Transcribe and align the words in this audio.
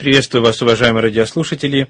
Приветствую 0.00 0.42
вас, 0.42 0.62
уважаемые 0.62 1.02
радиослушатели. 1.02 1.86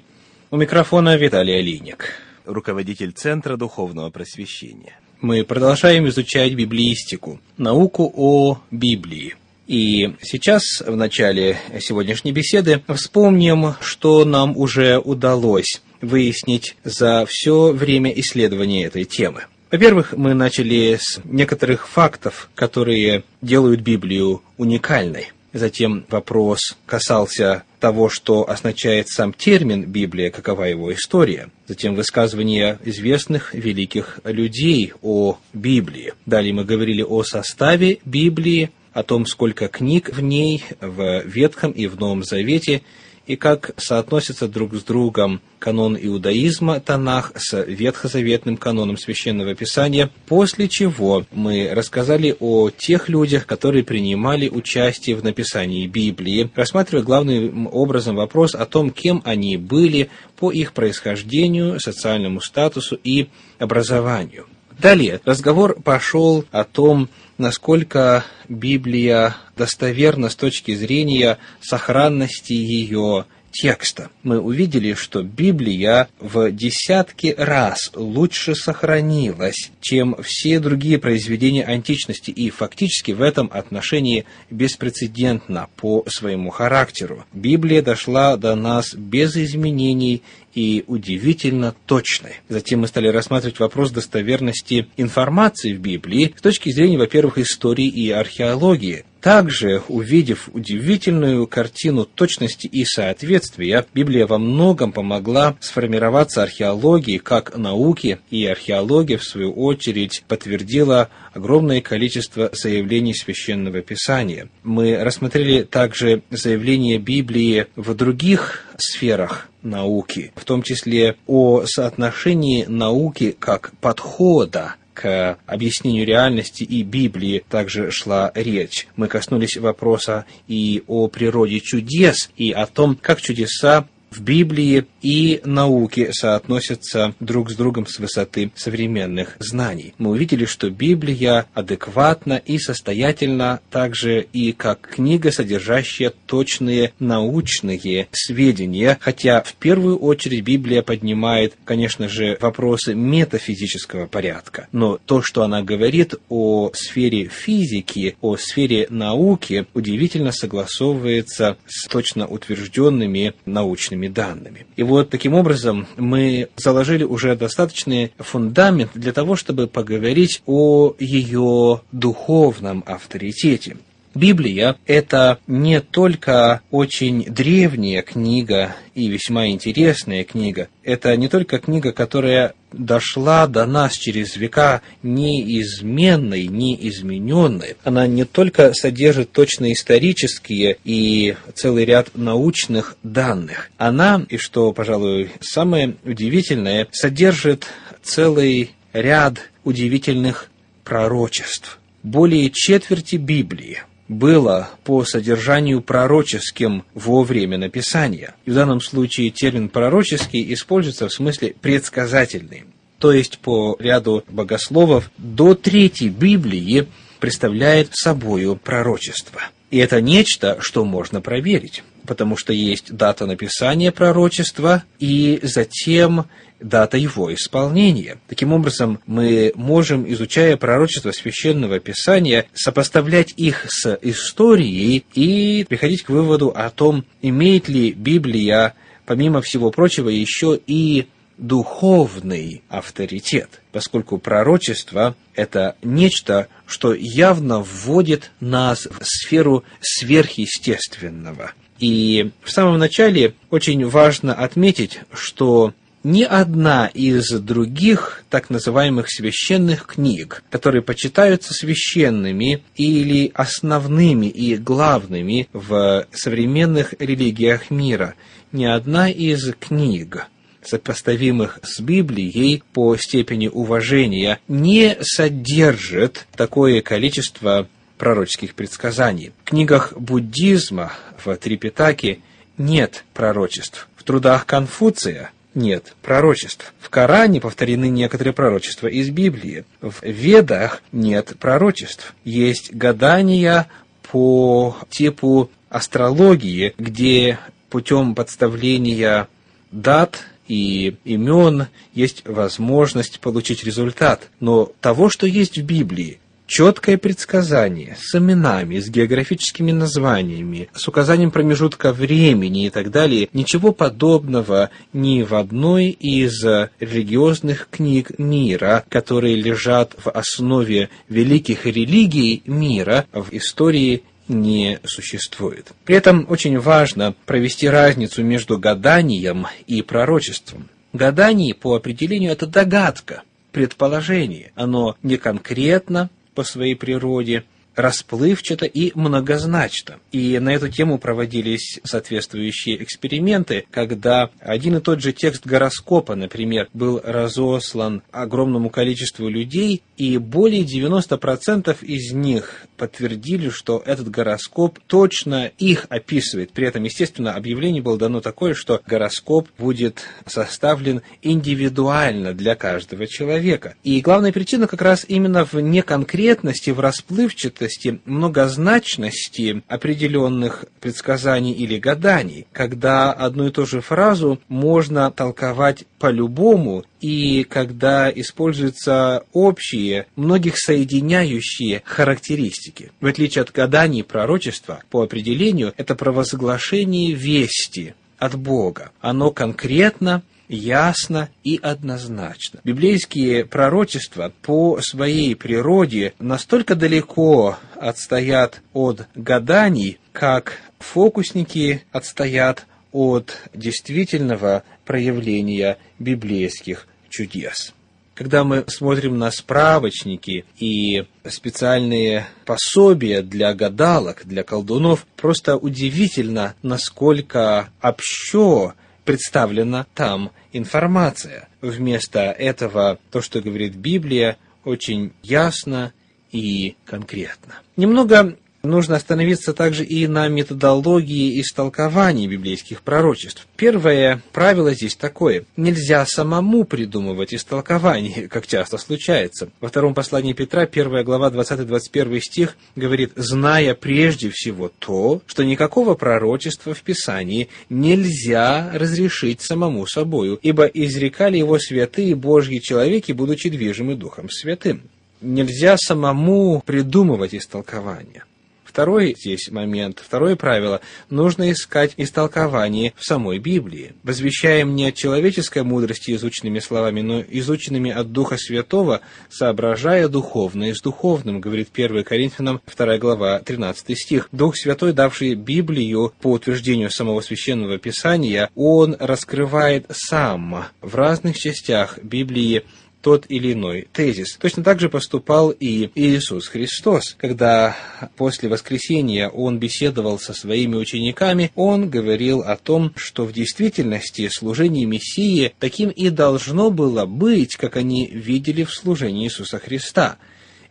У 0.51 0.57
микрофона 0.57 1.15
Виталий 1.15 1.57
Алиник, 1.57 2.09
руководитель 2.43 3.13
Центра 3.13 3.55
Духовного 3.55 4.09
Просвещения. 4.09 4.99
Мы 5.21 5.45
продолжаем 5.45 6.05
изучать 6.09 6.53
библиистику, 6.53 7.39
науку 7.55 8.11
о 8.13 8.59
Библии. 8.69 9.35
И 9.65 10.13
сейчас, 10.21 10.81
в 10.85 10.93
начале 10.93 11.57
сегодняшней 11.79 12.33
беседы, 12.33 12.83
вспомним, 12.93 13.75
что 13.79 14.25
нам 14.25 14.57
уже 14.57 14.97
удалось 14.99 15.81
выяснить 16.01 16.75
за 16.83 17.25
все 17.29 17.71
время 17.71 18.11
исследования 18.11 18.87
этой 18.87 19.05
темы. 19.05 19.45
Во-первых, 19.71 20.11
мы 20.17 20.33
начали 20.33 20.99
с 20.99 21.21
некоторых 21.23 21.87
фактов, 21.87 22.49
которые 22.55 23.23
делают 23.41 23.79
Библию 23.79 24.41
уникальной. 24.57 25.31
Затем 25.53 26.05
вопрос 26.09 26.77
касался 26.85 27.63
того, 27.79 28.09
что 28.09 28.49
означает 28.49 29.09
сам 29.09 29.33
термин 29.33 29.83
«Библия», 29.85 30.31
какова 30.31 30.63
его 30.63 30.93
история. 30.93 31.49
Затем 31.67 31.95
высказывания 31.95 32.79
известных 32.85 33.53
великих 33.53 34.19
людей 34.23 34.93
о 35.01 35.37
Библии. 35.51 36.13
Далее 36.25 36.53
мы 36.53 36.63
говорили 36.63 37.01
о 37.01 37.23
составе 37.23 37.99
Библии, 38.05 38.71
о 38.93 39.03
том, 39.03 39.25
сколько 39.25 39.67
книг 39.67 40.09
в 40.15 40.21
ней, 40.21 40.63
в 40.79 41.23
Ветхом 41.25 41.71
и 41.71 41.87
в 41.87 41.99
Новом 41.99 42.23
Завете– 42.23 42.81
и 43.27 43.35
как 43.35 43.71
соотносятся 43.77 44.47
друг 44.47 44.75
с 44.75 44.83
другом 44.83 45.41
канон 45.59 45.97
иудаизма 45.99 46.79
Танах 46.79 47.33
с 47.35 47.63
ветхозаветным 47.63 48.57
каноном 48.57 48.97
Священного 48.97 49.53
Писания, 49.55 50.09
после 50.27 50.67
чего 50.67 51.25
мы 51.31 51.69
рассказали 51.73 52.35
о 52.39 52.69
тех 52.71 53.09
людях, 53.09 53.45
которые 53.45 53.83
принимали 53.83 54.49
участие 54.49 55.15
в 55.15 55.23
написании 55.23 55.87
Библии, 55.87 56.49
рассматривая 56.55 57.03
главным 57.03 57.67
образом 57.71 58.15
вопрос 58.15 58.55
о 58.55 58.65
том, 58.65 58.89
кем 58.89 59.21
они 59.23 59.57
были 59.57 60.09
по 60.37 60.51
их 60.51 60.73
происхождению, 60.73 61.79
социальному 61.79 62.41
статусу 62.41 62.99
и 63.03 63.27
образованию. 63.59 64.47
Далее. 64.81 65.21
Разговор 65.25 65.79
пошел 65.79 66.43
о 66.49 66.63
том, 66.63 67.07
насколько 67.37 68.25
Библия 68.49 69.35
достоверна 69.55 70.27
с 70.27 70.35
точки 70.35 70.73
зрения 70.73 71.37
сохранности 71.61 72.53
ее 72.53 73.25
текста. 73.51 74.09
Мы 74.23 74.39
увидели, 74.39 74.93
что 74.93 75.23
Библия 75.23 76.07
в 76.19 76.51
десятки 76.51 77.35
раз 77.37 77.91
лучше 77.95 78.55
сохранилась, 78.55 79.71
чем 79.81 80.15
все 80.23 80.59
другие 80.59 80.97
произведения 80.97 81.63
античности, 81.63 82.31
и 82.31 82.49
фактически 82.49 83.11
в 83.11 83.21
этом 83.21 83.49
отношении 83.53 84.25
беспрецедентна 84.49 85.67
по 85.75 86.03
своему 86.07 86.49
характеру. 86.49 87.25
Библия 87.33 87.81
дошла 87.81 88.37
до 88.37 88.55
нас 88.55 88.93
без 88.95 89.35
изменений 89.35 90.23
и 90.53 90.83
удивительно 90.87 91.75
точной. 91.85 92.41
Затем 92.49 92.81
мы 92.81 92.87
стали 92.87 93.07
рассматривать 93.07 93.59
вопрос 93.59 93.91
достоверности 93.91 94.87
информации 94.97 95.73
в 95.73 95.79
Библии 95.79 96.33
с 96.37 96.41
точки 96.41 96.71
зрения, 96.71 96.97
во-первых, 96.97 97.37
истории 97.37 97.87
и 97.87 98.11
археологии. 98.11 99.05
Также, 99.21 99.83
увидев 99.87 100.49
удивительную 100.51 101.45
картину 101.45 102.05
точности 102.05 102.65
и 102.65 102.83
соответствия, 102.83 103.85
Библия 103.93 104.25
во 104.25 104.39
многом 104.39 104.91
помогла 104.91 105.55
сформироваться 105.59 106.41
археологии 106.41 107.19
как 107.19 107.55
науки, 107.55 108.19
и 108.31 108.45
археология, 108.47 109.19
в 109.19 109.23
свою 109.23 109.53
очередь, 109.53 110.23
подтвердила 110.27 111.09
огромное 111.33 111.81
количество 111.81 112.49
заявлений 112.51 113.13
Священного 113.13 113.81
Писания. 113.81 114.49
Мы 114.63 114.97
рассмотрели 114.97 115.63
также 115.63 116.23
заявления 116.31 116.97
Библии 116.97 117.67
в 117.75 117.93
других 117.93 118.65
сферах 118.77 119.49
науки, 119.61 120.31
в 120.35 120.45
том 120.45 120.63
числе 120.63 121.15
о 121.27 121.63
соотношении 121.65 122.65
науки 122.65 123.35
как 123.37 123.71
подхода 123.79 124.75
к 124.93 125.37
объяснению 125.45 126.05
реальности 126.05 126.63
и 126.63 126.83
Библии 126.83 127.43
также 127.49 127.91
шла 127.91 128.31
речь. 128.35 128.87
Мы 128.95 129.07
коснулись 129.07 129.57
вопроса 129.57 130.25
и 130.47 130.83
о 130.87 131.07
природе 131.07 131.59
чудес, 131.59 132.29
и 132.35 132.51
о 132.51 132.65
том, 132.65 132.97
как 133.01 133.21
чудеса 133.21 133.87
в 134.11 134.21
Библии 134.21 134.85
и 135.01 135.41
науке 135.45 136.11
соотносятся 136.11 137.15
друг 137.19 137.49
с 137.49 137.55
другом 137.55 137.87
с 137.87 137.97
высоты 137.97 138.51
современных 138.55 139.37
знаний. 139.39 139.93
Мы 139.97 140.11
увидели, 140.11 140.45
что 140.45 140.69
Библия 140.69 141.45
адекватна 141.53 142.33
и 142.33 142.59
состоятельна 142.59 143.61
также 143.71 144.27
и 144.33 144.51
как 144.51 144.81
книга, 144.81 145.31
содержащая 145.31 146.13
точные 146.25 146.91
научные 146.99 148.09
сведения, 148.11 148.97
хотя 149.01 149.41
в 149.41 149.53
первую 149.53 149.97
очередь 149.97 150.43
Библия 150.43 150.81
поднимает, 150.81 151.55
конечно 151.63 152.09
же, 152.09 152.37
вопросы 152.41 152.93
метафизического 152.93 154.07
порядка. 154.07 154.67
Но 154.73 154.99
то, 155.05 155.21
что 155.21 155.43
она 155.43 155.61
говорит 155.61 156.15
о 156.29 156.71
сфере 156.73 157.29
физики, 157.29 158.17
о 158.19 158.35
сфере 158.35 158.87
науки, 158.89 159.65
удивительно 159.73 160.33
согласовывается 160.33 161.57
с 161.65 161.87
точно 161.87 162.27
утвержденными 162.27 163.33
научными 163.45 164.00
научными 164.01 164.07
данными. 164.07 164.65
И 164.75 164.83
вот 164.83 165.09
таким 165.09 165.33
образом 165.33 165.87
мы 165.97 166.49
заложили 166.55 167.03
уже 167.03 167.35
достаточный 167.35 168.13
фундамент 168.17 168.91
для 168.95 169.13
того, 169.13 169.35
чтобы 169.35 169.67
поговорить 169.67 170.41
о 170.45 170.93
ее 170.99 171.81
духовном 171.91 172.83
авторитете. 172.85 173.77
Библия– 174.13 174.75
это 174.85 175.39
не 175.47 175.79
только 175.79 176.61
очень 176.69 177.23
древняя 177.23 178.01
книга 178.01 178.75
и 178.93 179.07
весьма 179.07 179.47
интересная 179.47 180.23
книга, 180.25 180.67
это 180.83 181.15
не 181.15 181.29
только 181.29 181.59
книга, 181.59 181.93
которая 181.93 182.53
дошла 182.73 183.47
до 183.47 183.65
нас 183.65 183.93
через 183.93 184.35
века 184.35 184.81
неизменной, 185.01 186.47
неизмененной. 186.47 187.75
Она 187.83 188.07
не 188.07 188.25
только 188.25 188.73
содержит 188.73 189.31
точно 189.31 189.71
исторические 189.71 190.77
и 190.83 191.35
целый 191.53 191.85
ряд 191.85 192.09
научных 192.15 192.97
данных. 193.03 193.69
Она, 193.77 194.25
и 194.29 194.37
что, 194.37 194.73
пожалуй, 194.73 195.29
самое 195.39 195.95
удивительное, 196.03 196.87
содержит 196.91 197.67
целый 198.03 198.71
ряд 198.93 199.37
удивительных 199.63 200.49
пророчеств. 200.83 201.79
Более 202.03 202.49
четверти 202.49 203.15
Библии– 203.15 203.81
было 204.11 204.69
по 204.83 205.05
содержанию 205.05 205.81
пророческим 205.81 206.83
во 206.93 207.23
время 207.23 207.57
написания. 207.57 208.35
И 208.45 208.51
в 208.51 208.53
данном 208.53 208.81
случае 208.81 209.29
термин 209.29 209.69
«пророческий» 209.69 210.53
используется 210.53 211.07
в 211.07 211.13
смысле 211.13 211.55
«предсказательный». 211.61 212.65
То 212.99 213.13
есть, 213.13 213.39
по 213.39 213.77
ряду 213.79 214.23
богословов, 214.27 215.09
до 215.17 215.55
третьей 215.55 216.09
Библии 216.09 216.87
представляет 217.19 217.89
собою 217.93 218.57
пророчество. 218.57 219.41
И 219.71 219.77
это 219.77 220.01
нечто, 220.01 220.57
что 220.59 220.83
можно 220.83 221.21
проверить, 221.21 221.83
потому 222.05 222.37
что 222.37 222.53
есть 222.53 222.93
дата 222.93 223.25
написания 223.25 223.91
пророчества 223.91 224.83
и 224.99 225.39
затем 225.43 226.25
дата 226.59 226.97
его 226.97 227.33
исполнения. 227.33 228.19
Таким 228.27 228.53
образом, 228.53 228.99
мы 229.07 229.51
можем, 229.55 230.11
изучая 230.11 230.57
пророчество 230.57 231.11
Священного 231.11 231.79
Писания, 231.79 232.45
сопоставлять 232.53 233.33
их 233.35 233.65
с 233.67 233.97
историей 234.01 235.05
и 235.13 235.65
приходить 235.67 236.03
к 236.03 236.09
выводу 236.09 236.49
о 236.49 236.69
том, 236.69 237.05
имеет 237.21 237.67
ли 237.67 237.91
Библия, 237.91 238.75
помимо 239.05 239.41
всего 239.41 239.71
прочего, 239.71 240.09
еще 240.09 240.59
и 240.67 241.07
духовный 241.37 242.61
авторитет, 242.69 243.61
поскольку 243.71 244.19
пророчество– 244.19 245.15
это 245.35 245.75
нечто, 245.81 246.47
что 246.67 246.93
явно 246.93 247.59
вводит 247.61 248.31
нас 248.39 248.85
в 248.85 249.03
сферу 249.03 249.63
сверхъестественного. 249.81 251.53
И 251.81 252.29
в 252.43 252.51
самом 252.51 252.77
начале 252.77 253.33
очень 253.49 253.85
важно 253.85 254.35
отметить, 254.35 255.01
что 255.11 255.73
ни 256.03 256.21
одна 256.23 256.87
из 256.87 257.29
других 257.31 258.23
так 258.29 258.49
называемых 258.49 259.07
священных 259.09 259.87
книг, 259.87 260.43
которые 260.49 260.83
почитаются 260.83 261.53
священными 261.53 262.63
или 262.75 263.31
основными 263.33 264.27
и 264.27 264.55
главными 264.57 265.47
в 265.53 266.05
современных 266.11 266.93
религиях 266.99 267.71
мира, 267.71 268.13
ни 268.51 268.65
одна 268.65 269.09
из 269.09 269.51
книг, 269.59 270.27
сопоставимых 270.63 271.59
с 271.63 271.79
Библией 271.79 272.63
по 272.73 272.95
степени 272.95 273.47
уважения, 273.47 274.39
не 274.47 274.97
содержит 275.01 276.27
такое 276.35 276.81
количество 276.81 277.67
пророческих 278.01 278.55
предсказаний. 278.55 279.31
В 279.43 279.49
книгах 279.49 279.93
буддизма 279.95 280.91
в 281.23 281.35
Трипитаке 281.35 282.17
нет 282.57 283.03
пророчеств. 283.13 283.87
В 283.95 284.03
трудах 284.03 284.47
Конфуция 284.47 285.29
нет 285.53 285.93
пророчеств. 286.01 286.73
В 286.79 286.89
Коране 286.89 287.39
повторены 287.39 287.89
некоторые 287.89 288.33
пророчества 288.33 288.87
из 288.87 289.11
Библии. 289.11 289.65
В 289.81 290.01
Ведах 290.01 290.81
нет 290.91 291.35
пророчеств. 291.39 292.15
Есть 292.25 292.73
гадания 292.73 293.67
по 294.11 294.75
типу 294.89 295.51
астрологии, 295.69 296.73
где 296.79 297.37
путем 297.69 298.15
подставления 298.15 299.27
дат 299.69 300.23
и 300.47 300.95
имен 301.03 301.67
есть 301.93 302.27
возможность 302.27 303.19
получить 303.19 303.63
результат. 303.63 304.27
Но 304.39 304.71
того, 304.81 305.11
что 305.11 305.27
есть 305.27 305.59
в 305.59 305.63
Библии, 305.63 306.17
четкое 306.51 306.97
предсказание 306.97 307.95
с 307.97 308.13
именами, 308.13 308.77
с 308.77 308.89
географическими 308.89 309.71
названиями, 309.71 310.67
с 310.73 310.85
указанием 310.85 311.31
промежутка 311.31 311.93
времени 311.93 312.65
и 312.65 312.69
так 312.69 312.91
далее, 312.91 313.29
ничего 313.31 313.71
подобного 313.71 314.69
ни 314.91 315.23
в 315.23 315.33
одной 315.33 315.91
из 315.91 316.43
религиозных 316.81 317.69
книг 317.71 318.19
мира, 318.19 318.83
которые 318.89 319.37
лежат 319.37 319.95
в 319.97 320.09
основе 320.09 320.89
великих 321.07 321.67
религий 321.67 322.43
мира 322.45 323.05
в 323.13 323.27
истории 323.31 324.03
не 324.27 324.81
существует. 324.83 325.71
При 325.85 325.95
этом 325.95 326.25
очень 326.27 326.59
важно 326.59 327.15
провести 327.25 327.69
разницу 327.69 328.25
между 328.25 328.59
гаданием 328.59 329.47
и 329.67 329.81
пророчеством. 329.81 330.67
Гадание 330.91 331.55
по 331.55 331.75
определению 331.75 332.33
это 332.33 332.45
догадка, 332.45 333.23
предположение. 333.53 334.51
Оно 334.55 334.97
не 335.01 335.15
конкретно, 335.15 336.09
по 336.33 336.43
своей 336.43 336.75
природе, 336.75 337.43
расплывчато 337.75 338.65
и 338.65 338.91
многозначно. 338.95 339.99
И 340.11 340.37
на 340.39 340.49
эту 340.53 340.69
тему 340.69 340.97
проводились 340.97 341.79
соответствующие 341.83 342.81
эксперименты, 342.83 343.65
когда 343.71 344.29
один 344.39 344.77
и 344.77 344.81
тот 344.81 345.01
же 345.01 345.13
текст 345.13 345.45
гороскопа, 345.45 346.15
например, 346.15 346.67
был 346.73 346.99
разослан 347.03 348.03
огромному 348.11 348.69
количеству 348.69 349.29
людей, 349.29 349.81
и 349.97 350.17
более 350.17 350.63
90% 350.63 351.77
из 351.83 352.11
них 352.11 352.65
подтвердили, 352.77 353.49
что 353.49 353.81
этот 353.85 354.09
гороскоп 354.09 354.79
точно 354.87 355.51
их 355.59 355.85
описывает. 355.89 356.51
При 356.51 356.67
этом, 356.67 356.83
естественно, 356.83 357.33
объявление 357.33 357.81
было 357.81 357.97
дано 357.97 358.21
такое, 358.21 358.53
что 358.53 358.81
гороскоп 358.85 359.47
будет 359.57 360.01
составлен 360.25 361.01
индивидуально 361.21 362.33
для 362.33 362.55
каждого 362.55 363.07
человека. 363.07 363.75
И 363.83 364.01
главная 364.01 364.31
причина 364.31 364.67
как 364.67 364.81
раз 364.81 365.05
именно 365.07 365.45
в 365.45 365.53
неконкретности, 365.53 366.71
в 366.71 366.79
расплывчатости, 366.79 367.60
многозначности 368.05 369.61
определенных 369.67 370.65
предсказаний 370.79 371.53
или 371.53 371.77
гаданий, 371.77 372.47
когда 372.51 373.11
одну 373.11 373.47
и 373.47 373.51
ту 373.51 373.65
же 373.65 373.81
фразу 373.81 374.39
можно 374.47 375.11
толковать 375.11 375.85
по-любому 375.99 376.83
и 376.99 377.43
когда 377.43 378.11
используются 378.11 379.23
общие, 379.33 380.05
многих 380.15 380.57
соединяющие 380.57 381.81
характеристики. 381.85 382.91
В 382.99 383.07
отличие 383.07 383.41
от 383.41 383.51
гаданий 383.51 384.03
пророчества, 384.03 384.83
по 384.89 385.01
определению, 385.01 385.73
это 385.77 385.95
провозглашение 385.95 387.13
вести 387.13 387.93
от 388.17 388.35
Бога. 388.35 388.91
Оно 389.01 389.31
конкретно, 389.31 390.21
ясно 390.51 391.29
и 391.43 391.59
однозначно. 391.61 392.59
Библейские 392.63 393.45
пророчества 393.45 394.31
по 394.41 394.79
своей 394.81 395.35
природе 395.35 396.13
настолько 396.19 396.75
далеко 396.75 397.57
отстоят 397.79 398.61
от 398.73 399.07
гаданий, 399.15 399.99
как 400.11 400.59
фокусники 400.79 401.83
отстоят 401.91 402.65
от 402.91 403.37
действительного 403.53 404.63
проявления 404.85 405.77
библейских 405.99 406.87
чудес. 407.09 407.73
Когда 408.13 408.43
мы 408.43 408.65
смотрим 408.67 409.17
на 409.17 409.31
справочники 409.31 410.45
и 410.59 411.05
специальные 411.27 412.27
пособия 412.45 413.21
для 413.21 413.53
гадалок, 413.53 414.23
для 414.25 414.43
колдунов, 414.43 415.07
просто 415.15 415.55
удивительно, 415.55 416.55
насколько 416.61 417.69
общо 417.81 418.73
представлена 419.11 419.85
там 419.93 420.31
информация. 420.53 421.49
Вместо 421.59 422.19
этого 422.31 422.97
то, 423.11 423.21
что 423.21 423.41
говорит 423.41 423.75
Библия, 423.75 424.37
очень 424.63 425.11
ясно 425.21 425.91
и 426.31 426.77
конкретно. 426.85 427.55
Немного 427.75 428.37
нужно 428.63 428.95
остановиться 428.95 429.53
также 429.53 429.83
и 429.83 430.07
на 430.07 430.27
методологии 430.27 431.39
истолкования 431.41 432.27
библейских 432.27 432.81
пророчеств. 432.81 433.47
Первое 433.55 434.21
правило 434.31 434.73
здесь 434.73 434.95
такое. 434.95 435.45
Нельзя 435.57 436.05
самому 436.05 436.63
придумывать 436.63 437.33
истолкование, 437.33 438.27
как 438.29 438.47
часто 438.47 438.77
случается. 438.77 439.49
Во 439.59 439.69
втором 439.69 439.93
послании 439.93 440.33
Петра, 440.33 440.63
1 440.63 441.03
глава, 441.03 441.29
20-21 441.29 442.19
стих, 442.19 442.57
говорит, 442.75 443.11
«Зная 443.15 443.75
прежде 443.75 444.29
всего 444.29 444.71
то, 444.79 445.21
что 445.25 445.43
никакого 445.43 445.95
пророчества 445.95 446.73
в 446.73 446.81
Писании 446.81 447.49
нельзя 447.69 448.71
разрешить 448.73 449.41
самому 449.41 449.85
собою, 449.87 450.39
ибо 450.41 450.65
изрекали 450.65 451.37
его 451.37 451.59
святые 451.59 452.15
Божьи 452.15 452.59
человеки, 452.59 453.11
будучи 453.11 453.49
движимы 453.49 453.95
Духом 453.95 454.29
Святым». 454.29 454.83
Нельзя 455.21 455.77
самому 455.77 456.63
придумывать 456.65 457.35
истолкование. 457.35 458.23
Второй 458.71 459.17
здесь 459.19 459.51
момент, 459.51 460.01
второе 460.01 460.37
правило, 460.37 460.79
нужно 461.09 461.51
искать 461.51 461.93
истолкование 461.97 462.93
в 462.95 463.03
самой 463.03 463.37
Библии. 463.37 463.91
Возвещаем 464.03 464.75
не 464.75 464.87
от 464.87 464.95
человеческой 464.95 465.63
мудрости 465.63 466.15
изученными 466.15 466.59
словами, 466.59 467.01
но 467.01 467.21
изученными 467.21 467.91
от 467.91 468.13
Духа 468.13 468.37
Святого, 468.37 469.01
соображая 469.29 470.07
духовное 470.07 470.73
с 470.73 470.79
духовным, 470.79 471.41
говорит 471.41 471.67
1 471.73 472.05
Коринфянам 472.05 472.61
2 472.73 472.97
глава 472.97 473.39
13 473.39 473.99
стих. 473.99 474.29
Дух 474.31 474.55
Святой, 474.55 474.93
давший 474.93 475.35
Библию 475.35 476.13
по 476.21 476.31
утверждению 476.31 476.91
самого 476.91 477.19
Священного 477.19 477.77
Писания, 477.77 478.49
он 478.55 478.95
раскрывает 478.97 479.85
сам 479.91 480.67
в 480.79 480.95
разных 480.95 481.37
частях 481.37 481.99
Библии 482.01 482.63
тот 483.01 483.25
или 483.29 483.53
иной 483.53 483.87
тезис. 483.91 484.37
Точно 484.39 484.63
так 484.63 484.79
же 484.79 484.89
поступал 484.89 485.49
и 485.49 485.89
Иисус 485.95 486.47
Христос. 486.47 487.15
Когда 487.17 487.75
после 488.17 488.49
воскресения 488.49 489.29
Он 489.29 489.59
беседовал 489.59 490.19
со 490.19 490.33
своими 490.33 490.75
учениками, 490.75 491.51
Он 491.55 491.89
говорил 491.89 492.41
о 492.41 492.55
том, 492.55 492.93
что 492.95 493.25
в 493.25 493.33
действительности 493.33 494.29
служение 494.29 494.85
Мессии 494.85 495.53
таким 495.59 495.89
и 495.89 496.09
должно 496.09 496.71
было 496.71 497.05
быть, 497.05 497.55
как 497.55 497.77
они 497.77 498.07
видели 498.07 498.63
в 498.63 498.73
служении 498.73 499.25
Иисуса 499.25 499.59
Христа. 499.59 500.17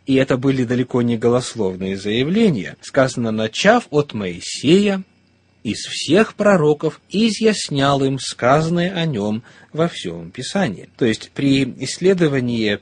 И 0.07 0.15
это 0.15 0.37
были 0.37 0.63
далеко 0.63 1.01
не 1.01 1.17
голословные 1.17 1.95
заявления. 1.95 2.75
Сказано, 2.81 3.31
начав 3.31 3.87
от 3.91 4.13
Моисея, 4.13 5.03
из 5.63 5.85
всех 5.85 6.35
пророков 6.35 7.01
изъяснял 7.09 8.03
им 8.03 8.19
сказанное 8.19 8.93
о 8.93 9.05
нем 9.05 9.43
во 9.73 9.87
всем 9.87 10.31
Писании. 10.31 10.89
То 10.97 11.05
есть 11.05 11.31
при 11.33 11.63
исследовании 11.79 12.79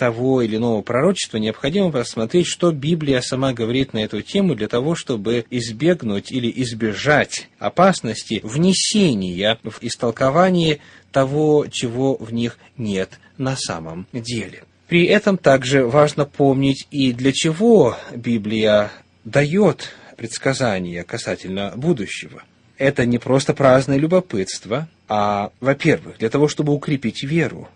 того 0.00 0.40
или 0.40 0.56
иного 0.56 0.80
пророчества 0.80 1.36
необходимо 1.36 1.92
посмотреть, 1.92 2.46
что 2.46 2.72
Библия 2.72 3.20
сама 3.20 3.52
говорит 3.52 3.92
на 3.92 3.98
эту 3.98 4.22
тему 4.22 4.54
для 4.54 4.66
того, 4.66 4.94
чтобы 4.94 5.44
избегнуть 5.50 6.32
или 6.32 6.50
избежать 6.62 7.48
опасности 7.58 8.40
внесения 8.42 9.58
в 9.62 9.82
истолкование 9.82 10.78
того, 11.12 11.66
чего 11.70 12.16
в 12.16 12.32
них 12.32 12.56
нет 12.78 13.20
на 13.36 13.56
самом 13.56 14.06
деле. 14.12 14.64
При 14.88 15.04
этом 15.04 15.36
также 15.36 15.86
важно 15.86 16.24
помнить 16.24 16.86
и 16.90 17.12
для 17.12 17.32
чего 17.32 17.96
Библия 18.16 18.90
дает 19.24 19.90
предсказания 20.20 21.02
касательно 21.02 21.72
будущего. 21.74 22.42
Это 22.76 23.06
не 23.06 23.16
просто 23.16 23.54
праздное 23.54 23.96
любопытство, 23.96 24.86
а, 25.08 25.50
во-первых, 25.60 26.18
для 26.18 26.28
того, 26.28 26.46
чтобы 26.46 26.74
укрепить 26.74 27.22
веру. 27.22 27.70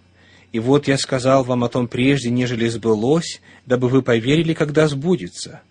И 0.53 0.59
вот 0.59 0.87
я 0.87 0.99
сказал 0.99 1.43
вам 1.43 1.65
о 1.65 1.71
том 1.71 1.89
прежде, 1.89 2.29
нежели 2.29 2.69
сбылось, 2.69 3.41
дабы 3.65 3.89
вы 3.89 4.03
поверили, 4.03 4.53
когда 4.53 4.89
сбудется, 4.89 5.63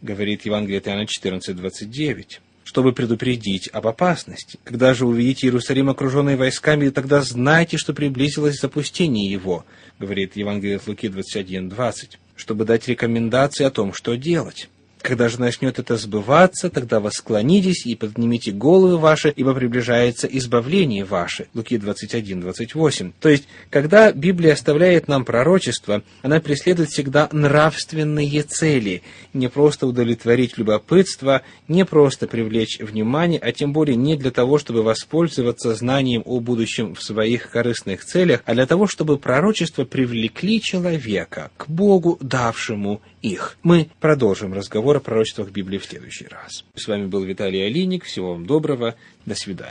говорит 0.00 0.46
Евангелие 0.46 0.78
от 0.78 0.88
Иоанна 0.88 1.04
14:29 1.06 2.40
чтобы 2.64 2.92
предупредить 2.92 3.68
об 3.72 3.88
опасности. 3.88 4.58
Когда 4.64 4.94
же 4.94 5.04
увидите 5.04 5.46
Иерусалим 5.48 5.90
окруженный 5.90 6.36
войсками, 6.36 6.88
тогда 6.88 7.20
знайте, 7.20 7.76
что 7.76 7.92
приблизилось 7.92 8.60
запустение 8.60 9.30
его, 9.30 9.66
говорит 9.98 10.36
Евангелие 10.36 10.76
от 10.76 10.86
Луки 10.86 11.08
21.20, 11.08 12.18
чтобы 12.36 12.64
дать 12.64 12.86
рекомендации 12.88 13.64
о 13.64 13.70
том, 13.70 13.92
что 13.92 14.14
делать. 14.14 14.70
Когда 15.02 15.28
же 15.28 15.40
начнет 15.40 15.80
это 15.80 15.96
сбываться, 15.96 16.70
тогда 16.70 17.00
восклонитесь 17.00 17.86
и 17.86 17.96
поднимите 17.96 18.52
головы 18.52 18.98
ваши, 18.98 19.32
ибо 19.34 19.52
приближается 19.52 20.28
избавление 20.28 21.04
ваше. 21.04 21.48
Луки 21.54 21.76
21, 21.76 22.40
28. 22.40 23.12
То 23.20 23.28
есть, 23.28 23.48
когда 23.68 24.12
Библия 24.12 24.52
оставляет 24.52 25.08
нам 25.08 25.24
пророчество, 25.24 26.02
она 26.22 26.40
преследует 26.40 26.90
всегда 26.90 27.28
нравственные 27.32 28.42
цели. 28.44 29.02
Не 29.32 29.48
просто 29.48 29.88
удовлетворить 29.88 30.56
любопытство, 30.56 31.42
не 31.66 31.84
просто 31.84 32.28
привлечь 32.28 32.78
внимание, 32.78 33.40
а 33.40 33.50
тем 33.50 33.72
более 33.72 33.96
не 33.96 34.16
для 34.16 34.30
того, 34.30 34.58
чтобы 34.58 34.84
воспользоваться 34.84 35.74
знанием 35.74 36.22
о 36.24 36.38
будущем 36.38 36.94
в 36.94 37.02
своих 37.02 37.50
корыстных 37.50 38.04
целях, 38.04 38.42
а 38.46 38.54
для 38.54 38.66
того, 38.66 38.86
чтобы 38.86 39.18
пророчество 39.18 39.84
привлекли 39.84 40.60
человека 40.60 41.50
к 41.56 41.68
Богу, 41.68 42.18
давшему 42.20 43.02
их. 43.22 43.56
Мы 43.62 43.88
продолжим 44.00 44.52
разговор 44.52 44.96
о 44.96 45.00
пророчествах 45.00 45.50
Библии 45.50 45.78
в 45.78 45.84
следующий 45.84 46.26
раз. 46.26 46.64
С 46.74 46.86
вами 46.88 47.06
был 47.06 47.22
Виталий 47.22 47.64
Алиник. 47.64 48.04
Всего 48.04 48.32
вам 48.32 48.46
доброго. 48.46 48.96
До 49.24 49.34
свидания. 49.34 49.70